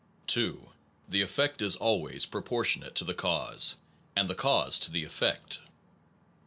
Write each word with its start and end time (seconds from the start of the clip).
2. 0.25 0.69
The 1.07 1.21
effect 1.21 1.61
is 1.61 1.75
always 1.75 2.25
proportionate 2.25 2.95
to 2.95 3.03
the 3.03 3.13
cause, 3.13 3.75
and 4.15 4.27
the 4.27 4.33
cause 4.33 4.79
to 4.79 4.89
the 4.89 5.03
effect. 5.03 5.59